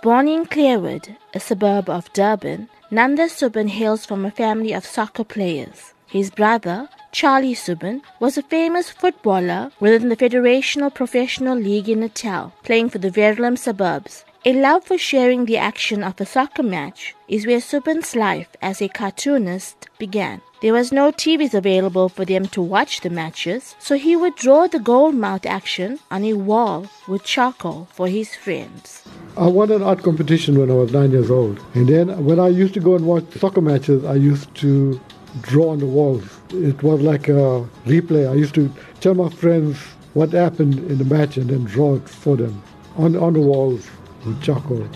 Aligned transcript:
Born 0.00 0.28
in 0.28 0.46
Clairwood, 0.46 1.16
a 1.34 1.40
suburb 1.40 1.90
of 1.90 2.12
Durban, 2.12 2.68
Nanda 2.88 3.24
Soobben 3.28 3.68
hails 3.68 4.06
from 4.06 4.24
a 4.24 4.30
family 4.30 4.72
of 4.72 4.86
soccer 4.86 5.24
players. 5.24 5.92
His 6.06 6.30
brother, 6.30 6.88
Charlie 7.10 7.56
Soobben, 7.56 8.02
was 8.20 8.38
a 8.38 8.42
famous 8.42 8.90
footballer 8.90 9.72
within 9.80 10.08
the 10.08 10.16
Federational 10.16 10.94
Professional 10.94 11.58
League 11.58 11.88
in 11.88 11.98
Natal, 11.98 12.52
playing 12.62 12.90
for 12.90 12.98
the 12.98 13.10
Verulam 13.10 13.58
suburbs. 13.58 14.24
A 14.44 14.52
love 14.52 14.84
for 14.84 14.96
sharing 14.96 15.46
the 15.46 15.56
action 15.56 16.04
of 16.04 16.20
a 16.20 16.24
soccer 16.24 16.62
match 16.62 17.16
is 17.26 17.44
where 17.44 17.58
Soobben's 17.58 18.14
life 18.14 18.48
as 18.62 18.80
a 18.80 18.86
cartoonist 18.88 19.88
began. 19.98 20.40
There 20.62 20.72
was 20.72 20.92
no 20.92 21.10
TVs 21.10 21.54
available 21.54 22.08
for 22.08 22.24
them 22.24 22.46
to 22.54 22.62
watch 22.62 23.00
the 23.00 23.10
matches, 23.10 23.74
so 23.80 23.96
he 23.96 24.14
would 24.14 24.36
draw 24.36 24.68
the 24.68 24.78
goal 24.78 25.10
mouth 25.10 25.44
action 25.44 25.98
on 26.12 26.22
a 26.22 26.34
wall 26.34 26.86
with 27.08 27.24
charcoal 27.24 27.88
for 27.90 28.06
his 28.06 28.36
friends. 28.36 29.02
I 29.36 29.48
won 29.48 29.72
an 29.72 29.82
art 29.82 30.04
competition 30.04 30.56
when 30.56 30.70
I 30.70 30.74
was 30.74 30.92
nine 30.92 31.10
years 31.10 31.32
old. 31.32 31.58
And 31.74 31.88
then 31.88 32.24
when 32.24 32.38
I 32.38 32.46
used 32.46 32.74
to 32.74 32.80
go 32.80 32.94
and 32.94 33.06
watch 33.06 33.24
soccer 33.40 33.60
matches, 33.60 34.04
I 34.04 34.14
used 34.14 34.54
to 34.56 35.00
draw 35.42 35.70
on 35.70 35.80
the 35.80 35.86
walls. 35.86 36.22
It 36.50 36.80
was 36.84 37.00
like 37.00 37.26
a 37.26 37.68
replay. 37.86 38.30
I 38.30 38.34
used 38.34 38.54
to 38.54 38.72
tell 39.00 39.14
my 39.14 39.30
friends 39.30 39.78
what 40.14 40.30
happened 40.30 40.78
in 40.78 40.98
the 40.98 41.04
match 41.04 41.38
and 41.38 41.50
then 41.50 41.64
draw 41.64 41.96
it 41.96 42.08
for 42.08 42.36
them 42.36 42.62
on, 42.96 43.16
on 43.16 43.32
the 43.32 43.40
walls 43.40 43.88
with 44.24 44.42
charcoal. 44.42 44.88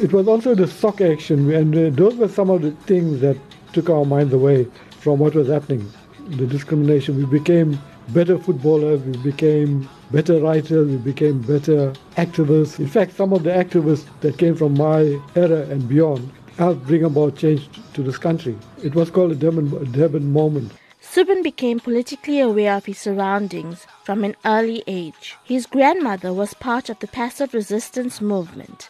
It 0.00 0.12
was 0.12 0.26
also 0.26 0.54
the 0.54 0.66
sock 0.66 1.00
action, 1.00 1.52
and 1.52 1.76
uh, 1.76 1.90
those 1.90 2.16
were 2.16 2.28
some 2.28 2.50
of 2.50 2.62
the 2.62 2.72
things 2.86 3.20
that 3.20 3.36
took 3.72 3.88
our 3.90 4.04
minds 4.04 4.32
away 4.32 4.66
from 5.00 5.18
what 5.18 5.34
was 5.34 5.48
happening. 5.48 5.90
The 6.26 6.46
discrimination. 6.46 7.16
We 7.16 7.26
became 7.26 7.78
better 8.08 8.38
footballers, 8.38 9.00
we 9.02 9.16
became 9.18 9.88
better 10.10 10.40
writers, 10.40 10.88
we 10.88 10.96
became 10.96 11.40
better 11.40 11.92
activists. 12.16 12.78
In 12.78 12.88
fact, 12.88 13.16
some 13.16 13.32
of 13.32 13.42
the 13.42 13.50
activists 13.50 14.06
that 14.20 14.38
came 14.38 14.54
from 14.54 14.74
my 14.74 15.20
era 15.34 15.62
and 15.70 15.88
beyond 15.88 16.30
helped 16.58 16.86
bring 16.86 17.04
about 17.04 17.36
change 17.36 17.68
to 17.94 18.02
this 18.02 18.18
country. 18.18 18.56
It 18.82 18.94
was 18.94 19.10
called 19.10 19.32
a 19.32 19.34
Durban, 19.34 19.92
Durban 19.92 20.32
moment. 20.32 20.72
Soobben 21.14 21.44
became 21.44 21.78
politically 21.78 22.40
aware 22.40 22.74
of 22.74 22.86
his 22.86 22.98
surroundings 22.98 23.86
from 24.02 24.24
an 24.24 24.34
early 24.44 24.82
age. 24.88 25.36
His 25.44 25.64
grandmother 25.64 26.32
was 26.32 26.54
part 26.54 26.88
of 26.90 26.98
the 26.98 27.06
passive 27.06 27.54
resistance 27.54 28.20
movement. 28.20 28.88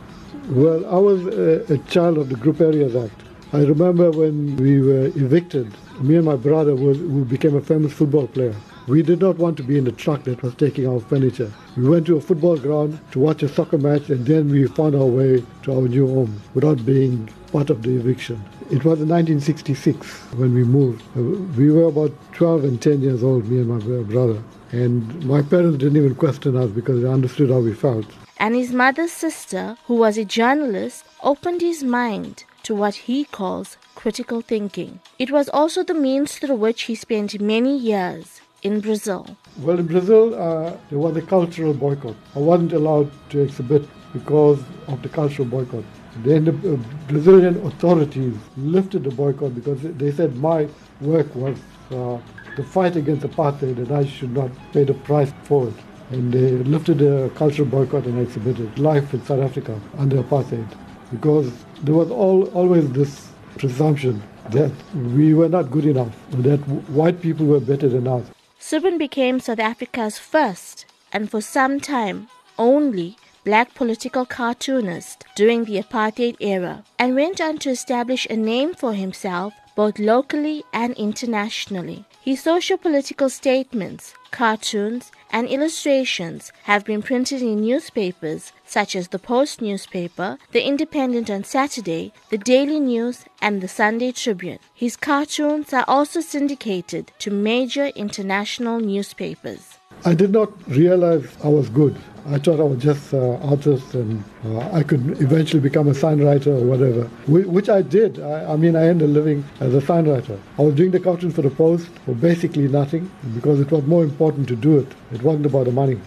Well, 0.48 0.86
I 0.86 0.96
was 0.96 1.26
a, 1.26 1.74
a 1.74 1.76
child 1.86 2.16
of 2.16 2.30
the 2.30 2.36
Group 2.36 2.62
Areas 2.62 2.96
Act. 2.96 3.20
I 3.52 3.58
remember 3.58 4.10
when 4.10 4.56
we 4.56 4.80
were 4.80 5.08
evicted, 5.08 5.74
me 6.00 6.16
and 6.16 6.24
my 6.24 6.36
brother, 6.36 6.74
who 6.74 7.26
became 7.26 7.56
a 7.56 7.60
famous 7.60 7.92
football 7.92 8.26
player, 8.26 8.54
we 8.86 9.02
did 9.02 9.20
not 9.20 9.36
want 9.36 9.58
to 9.58 9.62
be 9.62 9.76
in 9.76 9.84
the 9.84 9.92
truck 9.92 10.24
that 10.24 10.42
was 10.42 10.54
taking 10.54 10.88
our 10.88 11.00
furniture. 11.00 11.52
We 11.76 11.86
went 11.90 12.06
to 12.06 12.16
a 12.16 12.22
football 12.22 12.56
ground 12.56 13.00
to 13.10 13.18
watch 13.18 13.42
a 13.42 13.50
soccer 13.50 13.76
match 13.76 14.08
and 14.08 14.24
then 14.24 14.48
we 14.48 14.66
found 14.66 14.94
our 14.94 15.04
way 15.04 15.44
to 15.64 15.72
our 15.74 15.88
new 15.88 16.06
home 16.06 16.40
without 16.54 16.86
being 16.86 17.28
part 17.54 17.70
of 17.70 17.82
the 17.82 17.96
eviction. 17.96 18.44
It 18.76 18.84
was 18.84 19.00
in 19.00 19.08
1966 19.08 20.34
when 20.40 20.54
we 20.54 20.64
moved. 20.64 21.02
Uh, 21.16 21.22
we 21.56 21.70
were 21.70 21.84
about 21.84 22.12
12 22.32 22.64
and 22.64 22.82
10 22.82 23.00
years 23.00 23.22
old, 23.22 23.48
me 23.48 23.58
and 23.60 23.68
my 23.68 23.78
brother. 24.02 24.42
And 24.72 25.24
my 25.24 25.40
parents 25.40 25.78
didn't 25.78 25.96
even 25.96 26.16
question 26.16 26.56
us 26.56 26.70
because 26.70 27.00
they 27.00 27.08
understood 27.08 27.50
how 27.50 27.60
we 27.60 27.72
felt. 27.72 28.06
And 28.38 28.56
his 28.56 28.72
mother's 28.72 29.12
sister, 29.12 29.76
who 29.86 29.94
was 29.94 30.18
a 30.18 30.24
journalist, 30.24 31.04
opened 31.22 31.60
his 31.60 31.84
mind 31.84 32.42
to 32.64 32.74
what 32.74 32.96
he 33.06 33.24
calls 33.24 33.76
critical 33.94 34.40
thinking. 34.40 34.98
It 35.20 35.30
was 35.30 35.48
also 35.48 35.84
the 35.84 35.94
means 35.94 36.36
through 36.38 36.56
which 36.56 36.82
he 36.82 36.96
spent 36.96 37.40
many 37.40 37.78
years 37.78 38.40
in 38.64 38.80
Brazil? 38.80 39.36
Well, 39.58 39.78
in 39.78 39.86
Brazil, 39.86 40.34
uh, 40.34 40.76
there 40.90 40.98
was 40.98 41.16
a 41.16 41.22
cultural 41.22 41.74
boycott. 41.74 42.16
I 42.34 42.40
wasn't 42.40 42.72
allowed 42.72 43.12
to 43.30 43.40
exhibit 43.40 43.88
because 44.12 44.60
of 44.88 45.02
the 45.02 45.08
cultural 45.08 45.46
boycott. 45.46 45.84
Then 46.22 46.44
the 46.44 46.52
uh, 46.52 46.76
Brazilian 47.08 47.64
authorities 47.66 48.34
lifted 48.56 49.04
the 49.04 49.10
boycott 49.10 49.54
because 49.54 49.80
they 49.82 50.12
said 50.12 50.36
my 50.36 50.68
work 51.00 51.34
was 51.34 51.58
uh, 51.90 52.18
the 52.56 52.62
fight 52.62 52.96
against 52.96 53.26
apartheid 53.26 53.78
and 53.78 53.90
I 53.90 54.04
should 54.04 54.32
not 54.32 54.50
pay 54.72 54.84
the 54.84 54.94
price 54.94 55.32
for 55.42 55.68
it. 55.68 55.74
And 56.10 56.32
they 56.32 56.50
lifted 56.50 56.98
the 56.98 57.30
cultural 57.34 57.66
boycott 57.68 58.04
and 58.04 58.20
exhibited 58.20 58.78
life 58.78 59.12
in 59.12 59.24
South 59.24 59.40
Africa 59.40 59.80
under 59.98 60.22
apartheid 60.22 60.66
because 61.10 61.50
there 61.82 61.94
was 61.94 62.10
all, 62.10 62.44
always 62.50 62.90
this 62.92 63.28
presumption 63.58 64.22
that 64.50 64.72
we 65.16 65.34
were 65.34 65.48
not 65.48 65.70
good 65.70 65.86
enough, 65.86 66.14
that 66.30 66.58
white 66.90 67.20
people 67.20 67.46
were 67.46 67.60
better 67.60 67.88
than 67.88 68.06
us. 68.06 68.24
Soobben 68.60 68.98
became 68.98 69.40
South 69.40 69.58
Africa's 69.58 70.18
first, 70.18 70.86
and 71.12 71.30
for 71.30 71.40
some 71.40 71.80
time 71.80 72.28
only, 72.58 73.16
black 73.44 73.74
political 73.74 74.24
cartoonist 74.24 75.24
during 75.34 75.64
the 75.64 75.80
apartheid 75.80 76.36
era, 76.40 76.82
and 76.98 77.14
went 77.14 77.40
on 77.40 77.58
to 77.58 77.70
establish 77.70 78.26
a 78.26 78.36
name 78.36 78.74
for 78.74 78.94
himself 78.94 79.54
both 79.74 79.98
locally 79.98 80.64
and 80.72 80.94
internationally. 80.94 82.04
His 82.22 82.42
social 82.42 82.78
political 82.78 83.28
statements, 83.28 84.14
cartoons, 84.30 85.12
and 85.30 85.48
illustrations 85.48 86.52
have 86.62 86.84
been 86.84 87.02
printed 87.02 87.42
in 87.42 87.60
newspapers 87.60 88.52
such 88.66 88.96
as 88.96 89.08
the 89.08 89.18
Post 89.18 89.60
newspaper, 89.60 90.38
the 90.52 90.64
Independent 90.66 91.28
on 91.28 91.44
Saturday, 91.44 92.12
the 92.30 92.38
Daily 92.38 92.80
News, 92.80 93.24
and 93.42 93.60
the 93.60 93.68
Sunday 93.68 94.12
Tribune. 94.12 94.58
His 94.74 94.96
cartoons 94.96 95.72
are 95.72 95.84
also 95.86 96.20
syndicated 96.20 97.12
to 97.18 97.30
major 97.30 97.86
international 97.88 98.80
newspapers. 98.80 99.78
I 100.06 100.12
did 100.14 100.32
not 100.32 100.52
realize 100.68 101.26
I 101.42 101.48
was 101.48 101.70
good. 101.70 101.96
I 102.26 102.38
thought 102.38 102.60
I 102.60 102.64
was 102.64 102.82
just 102.82 103.12
an 103.12 103.20
uh, 103.20 103.50
artist 103.50 103.94
and 103.94 104.22
uh, 104.44 104.70
I 104.70 104.82
could 104.82 105.20
eventually 105.20 105.60
become 105.60 105.88
a 105.88 105.92
signwriter 105.92 106.48
or 106.58 106.64
whatever, 106.64 107.04
which 107.26 107.68
I 107.68 107.80
did. 107.80 108.20
I, 108.20 108.52
I, 108.52 108.56
mean, 108.56 108.76
I 108.76 108.86
ended 108.86 109.10
up 109.10 109.14
living 109.14 109.44
as 109.60 109.74
a 109.74 109.80
signwriter. 109.80 110.38
I 110.58 110.62
was 110.62 110.74
doing 110.74 110.90
the 110.90 111.00
cartoons 111.00 111.34
for 111.34 111.42
the 111.42 111.50
Post 111.50 111.88
for 112.04 112.14
basically 112.14 112.68
nothing 112.68 113.10
because 113.34 113.60
it 113.60 113.70
was 113.70 113.84
more 113.84 114.04
important 114.04 114.48
to 114.48 114.56
do 114.56 114.78
it. 114.78 114.88
It 115.12 115.22
wasn't 115.22 115.46
about 115.46 115.66
the 115.66 115.72
money. 115.72 116.00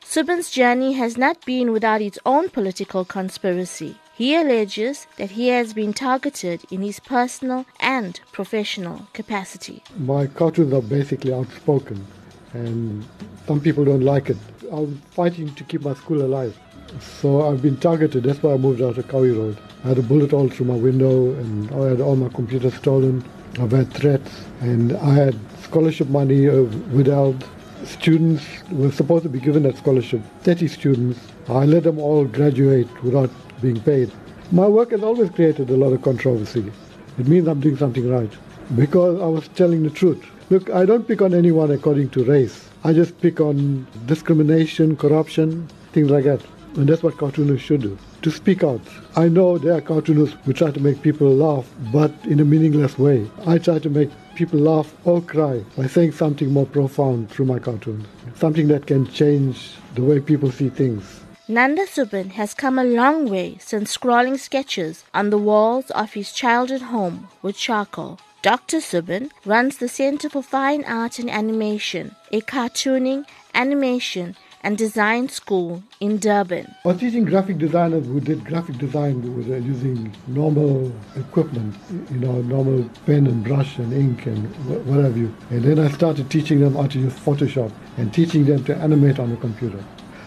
Soobben's 0.00 0.50
journey 0.50 0.94
has 0.94 1.16
not 1.16 1.44
been 1.44 1.72
without 1.72 2.00
its 2.00 2.18
own 2.26 2.50
political 2.50 3.04
conspiracy. 3.04 3.96
He 4.14 4.34
alleges 4.34 5.06
that 5.18 5.30
he 5.30 5.48
has 5.48 5.72
been 5.72 5.92
targeted 5.92 6.64
in 6.70 6.82
his 6.82 7.00
personal 7.00 7.64
and 7.78 8.20
professional 8.32 9.08
capacity. 9.12 9.82
My 9.98 10.26
cartoons 10.26 10.72
are 10.72 10.82
basically 10.82 11.32
outspoken, 11.32 12.04
and 12.52 13.04
some 13.50 13.60
people 13.60 13.84
don't 13.84 14.04
like 14.04 14.30
it. 14.30 14.36
I'm 14.70 14.96
fighting 15.10 15.52
to 15.56 15.64
keep 15.64 15.82
my 15.82 15.94
school 15.94 16.22
alive. 16.22 16.56
So 17.00 17.48
I've 17.48 17.60
been 17.60 17.76
targeted. 17.78 18.22
That's 18.22 18.40
why 18.44 18.52
I 18.52 18.56
moved 18.56 18.80
out 18.80 18.96
of 18.96 19.08
Cowey 19.08 19.36
Road. 19.36 19.58
I 19.84 19.88
had 19.88 19.98
a 19.98 20.02
bullet 20.02 20.32
all 20.32 20.48
through 20.48 20.66
my 20.66 20.76
window, 20.76 21.32
and 21.32 21.68
I 21.72 21.88
had 21.88 22.00
all 22.00 22.14
my 22.14 22.28
computers 22.28 22.74
stolen. 22.74 23.24
I've 23.58 23.72
had 23.72 23.92
threats, 23.92 24.30
and 24.60 24.96
I 24.98 25.14
had 25.14 25.34
scholarship 25.64 26.06
money 26.10 26.48
uh, 26.48 26.62
withheld. 26.98 27.44
Students 27.82 28.44
were 28.70 28.92
supposed 28.92 29.24
to 29.24 29.28
be 29.28 29.40
given 29.40 29.64
that 29.64 29.76
scholarship. 29.76 30.20
30 30.42 30.68
students. 30.68 31.18
I 31.48 31.64
let 31.64 31.82
them 31.82 31.98
all 31.98 32.26
graduate 32.26 33.02
without 33.02 33.30
being 33.60 33.80
paid. 33.80 34.12
My 34.52 34.68
work 34.68 34.92
has 34.92 35.02
always 35.02 35.28
created 35.30 35.70
a 35.70 35.76
lot 35.76 35.92
of 35.92 36.02
controversy. 36.02 36.70
It 37.18 37.26
means 37.26 37.48
I'm 37.48 37.58
doing 37.58 37.78
something 37.78 38.08
right 38.08 38.32
because 38.76 39.20
I 39.20 39.26
was 39.26 39.48
telling 39.48 39.82
the 39.82 39.90
truth. 39.90 40.24
Look, 40.50 40.70
I 40.70 40.84
don't 40.84 41.08
pick 41.08 41.20
on 41.20 41.34
anyone 41.34 41.72
according 41.72 42.10
to 42.10 42.22
race. 42.22 42.69
I 42.82 42.92
just 42.92 43.20
pick 43.20 43.40
on 43.40 43.86
discrimination, 44.06 44.96
corruption, 44.96 45.68
things 45.92 46.10
like 46.10 46.24
that. 46.24 46.40
And 46.76 46.88
that's 46.88 47.02
what 47.02 47.18
cartoonists 47.18 47.66
should 47.66 47.82
do, 47.82 47.98
to 48.22 48.30
speak 48.30 48.62
out. 48.62 48.80
I 49.16 49.28
know 49.28 49.58
there 49.58 49.74
are 49.74 49.80
cartoonists 49.80 50.36
who 50.44 50.52
try 50.52 50.70
to 50.70 50.80
make 50.80 51.02
people 51.02 51.28
laugh, 51.28 51.68
but 51.92 52.12
in 52.24 52.38
a 52.40 52.44
meaningless 52.44 52.96
way. 52.96 53.28
I 53.44 53.58
try 53.58 53.80
to 53.80 53.90
make 53.90 54.10
people 54.36 54.60
laugh 54.60 54.94
or 55.04 55.20
cry 55.20 55.64
by 55.76 55.88
saying 55.88 56.12
something 56.12 56.52
more 56.52 56.66
profound 56.66 57.28
through 57.30 57.46
my 57.46 57.58
cartoons, 57.58 58.06
something 58.36 58.68
that 58.68 58.86
can 58.86 59.06
change 59.08 59.72
the 59.96 60.04
way 60.04 60.20
people 60.20 60.52
see 60.52 60.68
things. 60.70 61.20
Nanda 61.48 61.82
Soobben 61.86 62.30
has 62.30 62.54
come 62.54 62.78
a 62.78 62.84
long 62.84 63.28
way 63.28 63.58
since 63.58 63.90
scrawling 63.90 64.38
sketches 64.38 65.02
on 65.12 65.30
the 65.30 65.38
walls 65.38 65.90
of 65.90 66.12
his 66.12 66.32
childhood 66.32 66.82
home 66.82 67.26
with 67.42 67.56
charcoal. 67.56 68.20
Dr. 68.42 68.78
Soobben 68.78 69.30
runs 69.44 69.76
the 69.76 69.88
Center 69.88 70.30
for 70.30 70.42
Fine 70.42 70.84
Art 70.84 71.18
and 71.18 71.28
Animation, 71.28 72.16
a 72.32 72.40
cartooning, 72.40 73.26
animation, 73.52 74.34
and 74.62 74.78
design 74.78 75.28
school 75.28 75.82
in 76.00 76.16
Durban. 76.16 76.74
I 76.86 76.88
was 76.88 77.00
teaching 77.00 77.26
graphic 77.26 77.58
designers 77.58 78.06
who 78.06 78.18
did 78.18 78.46
graphic 78.46 78.78
design 78.78 79.22
using 79.62 80.16
normal 80.26 80.90
equipment, 81.16 81.74
you 82.10 82.18
know, 82.18 82.40
normal 82.40 82.88
pen 83.04 83.26
and 83.26 83.44
brush 83.44 83.76
and 83.76 83.92
ink 83.92 84.24
and 84.24 84.46
what 84.86 85.04
have 85.04 85.18
you. 85.18 85.34
And 85.50 85.62
then 85.62 85.78
I 85.78 85.90
started 85.90 86.30
teaching 86.30 86.60
them 86.60 86.76
how 86.76 86.86
to 86.86 86.98
use 86.98 87.12
Photoshop 87.12 87.70
and 87.98 88.10
teaching 88.10 88.46
them 88.46 88.64
to 88.64 88.74
animate 88.74 89.18
on 89.18 89.28
the 89.28 89.36
computer. 89.36 89.84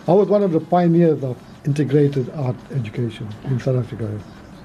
I 0.08 0.12
was 0.14 0.28
one 0.28 0.44
of 0.44 0.52
the 0.52 0.60
pioneers 0.60 1.24
of 1.24 1.36
integrated 1.66 2.30
art 2.36 2.58
education 2.76 3.28
in 3.46 3.60
South 3.60 3.84
Africa. 3.84 4.20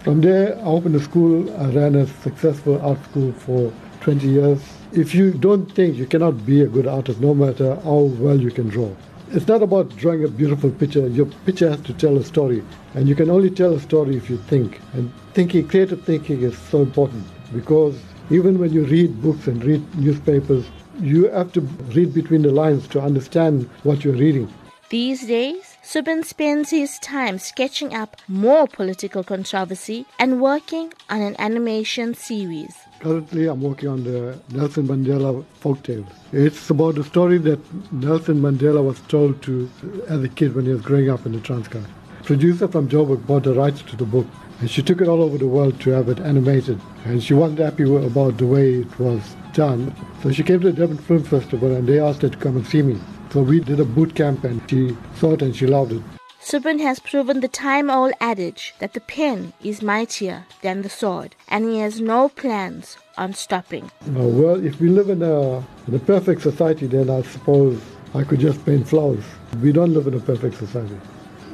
From 0.08 0.22
there, 0.22 0.56
I 0.60 0.62
opened 0.62 0.94
a 0.96 1.00
school. 1.00 1.54
I 1.60 1.66
ran 1.66 1.94
a 1.94 2.06
successful 2.06 2.80
art 2.80 2.98
school 3.10 3.30
for 3.32 3.70
20 4.00 4.26
years. 4.26 4.58
If 4.90 5.14
you 5.14 5.32
don't 5.32 5.70
think 5.74 5.96
you 5.96 6.06
cannot 6.06 6.46
be 6.46 6.62
a 6.62 6.66
good 6.66 6.86
artist, 6.86 7.20
no 7.20 7.34
matter 7.34 7.74
how 7.84 8.08
well 8.18 8.40
you 8.40 8.50
can 8.50 8.70
draw, 8.70 8.88
It's 9.32 9.46
not 9.46 9.62
about 9.62 9.94
drawing 9.96 10.24
a 10.24 10.28
beautiful 10.28 10.70
picture. 10.70 11.06
Your 11.08 11.26
picture 11.44 11.68
has 11.68 11.82
to 11.82 11.92
tell 11.92 12.16
a 12.16 12.24
story. 12.24 12.64
And 12.94 13.06
you 13.06 13.14
can 13.14 13.28
only 13.28 13.50
tell 13.50 13.74
a 13.74 13.80
story 13.80 14.16
if 14.16 14.30
you 14.30 14.38
think. 14.38 14.80
And 14.94 15.12
thinking, 15.34 15.68
creative 15.68 16.02
thinking 16.04 16.40
is 16.40 16.56
so 16.56 16.80
important 16.80 17.26
because 17.52 17.94
even 18.30 18.58
when 18.58 18.72
you 18.72 18.86
read 18.86 19.20
books 19.20 19.46
and 19.46 19.62
read 19.62 19.82
newspapers, 19.98 20.64
you 20.98 21.28
have 21.28 21.52
to 21.52 21.60
read 21.96 22.14
between 22.14 22.40
the 22.40 22.50
lines 22.50 22.88
to 22.88 23.02
understand 23.02 23.68
what 23.82 24.04
you're 24.04 24.22
reading. 24.26 24.48
These 24.90 25.26
days, 25.26 25.76
Soobben 25.84 26.24
spends 26.24 26.70
his 26.70 26.98
time 27.00 27.38
sketching 27.38 27.94
up 27.94 28.16
more 28.26 28.66
political 28.66 29.22
controversy 29.22 30.06
and 30.18 30.40
working 30.40 30.94
on 31.10 31.20
an 31.20 31.36
animation 31.38 32.14
series. 32.14 32.74
Currently, 33.00 33.48
I'm 33.48 33.60
working 33.60 33.90
on 33.90 34.04
the 34.04 34.40
Nelson 34.50 34.88
Mandela 34.88 35.44
folktales. 35.60 36.06
It's 36.32 36.70
about 36.70 36.94
the 36.94 37.04
story 37.04 37.36
that 37.36 37.60
Nelson 37.92 38.40
Mandela 38.40 38.82
was 38.82 38.98
told 39.08 39.42
to 39.42 39.70
as 40.08 40.24
a 40.24 40.28
kid 40.30 40.54
when 40.54 40.64
he 40.64 40.72
was 40.72 40.80
growing 40.80 41.10
up 41.10 41.26
in 41.26 41.32
the 41.32 41.40
Transkei. 41.40 41.84
Producer 42.24 42.66
from 42.66 42.88
Joburg 42.88 43.26
bought 43.26 43.42
the 43.42 43.52
rights 43.52 43.82
to 43.82 43.96
the 43.96 44.06
book, 44.06 44.26
and 44.60 44.70
she 44.70 44.82
took 44.82 45.02
it 45.02 45.08
all 45.08 45.22
over 45.22 45.36
the 45.36 45.46
world 45.46 45.78
to 45.82 45.90
have 45.90 46.08
it 46.08 46.18
animated. 46.20 46.80
And 47.04 47.22
she 47.22 47.34
wasn't 47.34 47.60
happy 47.60 47.82
about 47.82 48.38
the 48.38 48.46
way 48.46 48.76
it 48.76 48.98
was 48.98 49.36
done, 49.52 49.94
so 50.22 50.32
she 50.32 50.42
came 50.42 50.60
to 50.60 50.72
the 50.72 50.76
Durban 50.78 50.96
Film 50.96 51.24
Festival, 51.24 51.76
and 51.76 51.86
they 51.86 52.00
asked 52.00 52.22
her 52.22 52.30
to 52.30 52.38
come 52.38 52.56
and 52.56 52.66
see 52.66 52.80
me. 52.80 52.98
So 53.30 53.42
we 53.42 53.60
did 53.60 53.80
a 53.80 53.84
boot 53.84 54.14
camp, 54.14 54.44
and 54.44 54.62
she 54.70 54.96
saw 55.16 55.32
it 55.32 55.42
and 55.42 55.54
she 55.54 55.66
loved 55.66 55.92
it. 55.92 56.02
Soobben 56.40 56.80
has 56.80 56.98
proven 56.98 57.40
the 57.40 57.48
time 57.48 57.90
old 57.90 58.12
adage 58.20 58.74
that 58.78 58.94
the 58.94 59.00
pen 59.00 59.52
is 59.62 59.82
mightier 59.82 60.46
than 60.62 60.80
the 60.80 60.88
sword, 60.88 61.34
and 61.48 61.64
he 61.64 61.78
has 61.80 62.00
no 62.00 62.28
plans 62.30 62.96
on 63.18 63.34
stopping. 63.34 63.90
Uh, 64.06 64.22
well, 64.40 64.64
if 64.64 64.80
we 64.80 64.88
live 64.88 65.10
in 65.10 65.22
a, 65.22 65.58
in 65.58 65.94
a 65.94 65.98
perfect 65.98 66.40
society, 66.40 66.86
then 66.86 67.10
I 67.10 67.22
suppose 67.22 67.78
I 68.14 68.22
could 68.24 68.40
just 68.40 68.64
paint 68.64 68.88
flowers. 68.88 69.24
We 69.60 69.72
don't 69.72 69.92
live 69.92 70.06
in 70.06 70.14
a 70.14 70.20
perfect 70.20 70.56
society. 70.56 70.98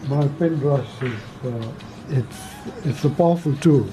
My 0.07 0.29
paintbrush 0.39 1.03
is 1.03 1.21
uh, 1.45 1.73
it's 2.11 2.39
it's 2.85 3.05
a 3.05 3.11
powerful 3.11 3.57
tool 3.57 3.89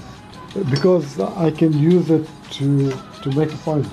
because 0.69 1.19
I 1.19 1.49
can 1.51 1.73
use 1.73 2.11
it 2.11 2.27
to 2.51 2.91
to 3.23 3.31
make 3.31 3.51
a 3.53 3.57
point. 3.57 3.87